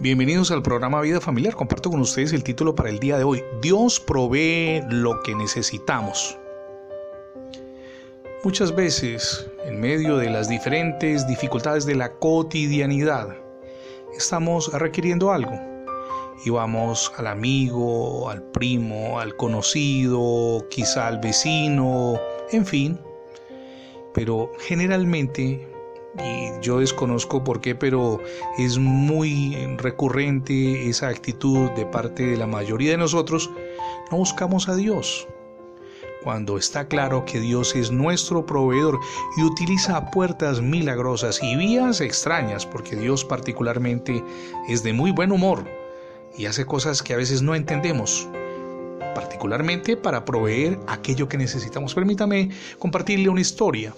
[0.00, 1.56] Bienvenidos al programa Vida Familiar.
[1.56, 3.42] Comparto con ustedes el título para el día de hoy.
[3.60, 6.38] Dios provee lo que necesitamos.
[8.44, 13.36] Muchas veces, en medio de las diferentes dificultades de la cotidianidad,
[14.16, 15.58] estamos requiriendo algo.
[16.44, 22.20] Y vamos al amigo, al primo, al conocido, quizá al vecino,
[22.52, 23.00] en fin.
[24.14, 25.66] Pero generalmente
[26.24, 28.20] y yo desconozco por qué, pero
[28.58, 33.50] es muy recurrente esa actitud de parte de la mayoría de nosotros,
[34.10, 35.26] no buscamos a Dios.
[36.22, 38.98] Cuando está claro que Dios es nuestro proveedor
[39.36, 44.24] y utiliza puertas milagrosas y vías extrañas, porque Dios particularmente
[44.68, 45.64] es de muy buen humor
[46.36, 48.28] y hace cosas que a veces no entendemos,
[49.14, 51.94] particularmente para proveer aquello que necesitamos.
[51.94, 53.94] Permítame compartirle una historia.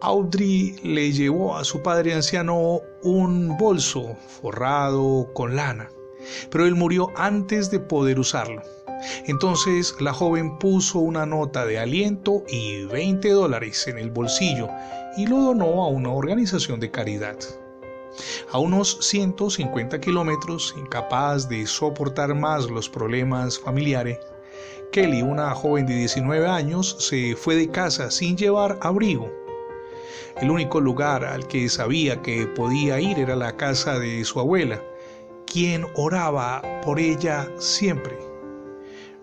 [0.00, 5.88] Audrey le llevó a su padre anciano un bolso forrado con lana,
[6.50, 8.62] pero él murió antes de poder usarlo.
[9.26, 14.68] Entonces la joven puso una nota de aliento y 20 dólares en el bolsillo
[15.16, 17.38] y lo donó a una organización de caridad.
[18.52, 24.18] A unos 150 kilómetros, incapaz de soportar más los problemas familiares,
[24.92, 29.45] Kelly, una joven de 19 años, se fue de casa sin llevar abrigo
[30.40, 34.82] el único lugar al que sabía que podía ir era la casa de su abuela,
[35.46, 38.18] quien oraba por ella siempre.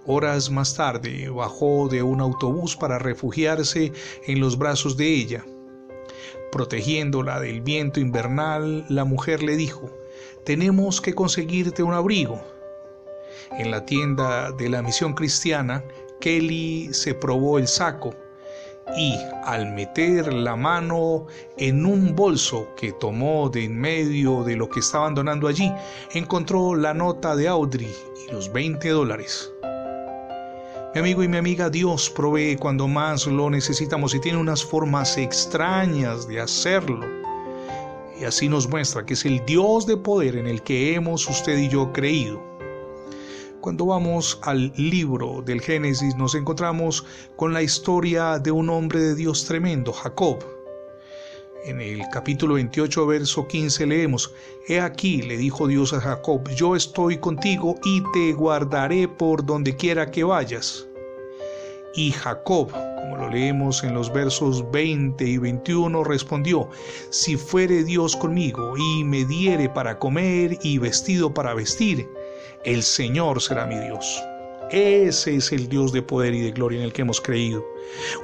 [0.05, 3.93] Horas más tarde bajó de un autobús para refugiarse
[4.25, 5.45] en los brazos de ella.
[6.51, 9.91] Protegiéndola del viento invernal, la mujer le dijo,
[10.45, 12.41] tenemos que conseguirte un abrigo.
[13.51, 15.83] En la tienda de la misión cristiana,
[16.19, 18.15] Kelly se probó el saco
[18.95, 24.69] y al meter la mano en un bolso que tomó de en medio de lo
[24.69, 25.71] que estaban donando allí,
[26.13, 27.93] encontró la nota de Audrey
[28.27, 29.51] y los 20 dólares.
[30.93, 35.17] Mi amigo y mi amiga, Dios provee cuando más lo necesitamos y tiene unas formas
[35.17, 37.03] extrañas de hacerlo.
[38.19, 41.57] Y así nos muestra que es el Dios de poder en el que hemos usted
[41.57, 42.52] y yo creído.
[43.63, 47.05] Cuando vamos al libro del Génesis nos encontramos
[47.37, 50.43] con la historia de un hombre de Dios tremendo, Jacob.
[51.63, 54.33] En el capítulo 28, verso 15 leemos,
[54.67, 59.77] He aquí, le dijo Dios a Jacob, yo estoy contigo y te guardaré por donde
[59.77, 60.85] quiera que vayas.
[61.95, 66.67] Y Jacob, como lo leemos en los versos 20 y 21, respondió,
[67.11, 72.09] Si fuere Dios conmigo y me diere para comer y vestido para vestir,
[72.65, 74.23] el Señor será mi Dios.
[74.71, 77.63] Ese es el Dios de poder y de gloria en el que hemos creído.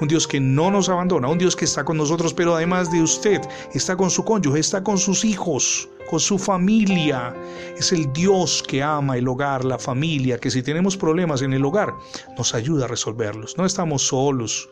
[0.02, 3.04] Un Dios que no nos abandona, un Dios que está con nosotros, pero además de
[3.04, 3.40] usted,
[3.74, 7.36] está con su cónyuge, está con sus hijos, con su familia.
[7.78, 11.64] Es el Dios que ama el hogar, la familia, que si tenemos problemas en el
[11.64, 11.94] hogar,
[12.36, 13.56] nos ayuda a resolverlos.
[13.58, 14.70] No estamos solos.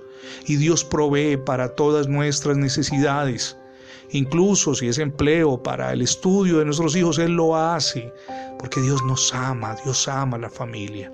[0.47, 3.55] Y Dios provee para todas nuestras necesidades.
[4.11, 8.13] Incluso si es empleo para el estudio de nuestros hijos, Él lo hace,
[8.57, 11.11] porque Dios nos ama, Dios ama a la familia.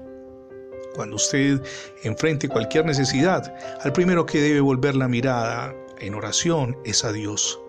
[0.96, 1.62] Cuando usted
[2.03, 3.53] enfrente cualquier necesidad,
[3.84, 7.59] al primero que debe volver la mirada en oración es a Dios.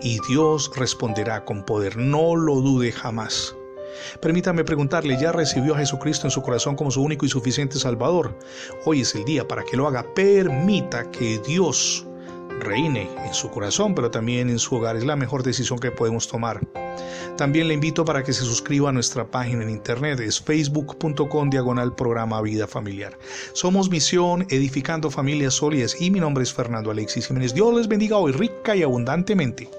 [0.00, 3.56] Y Dios responderá con poder, no lo dude jamás.
[4.20, 8.38] Permítame preguntarle, ¿ya recibió a Jesucristo en su corazón como su único y suficiente Salvador?
[8.84, 10.14] Hoy es el día para que lo haga.
[10.14, 12.06] Permita que Dios
[12.60, 14.96] reine en su corazón, pero también en su hogar.
[14.96, 16.60] Es la mejor decisión que podemos tomar.
[17.36, 21.94] También le invito para que se suscriba a nuestra página en internet, es facebook.com diagonal
[21.94, 23.16] programa Vida Familiar.
[23.52, 27.54] Somos Misión Edificando Familias Sólidas y mi nombre es Fernando Alexis Jiménez.
[27.54, 29.70] Dios les bendiga hoy rica y abundantemente.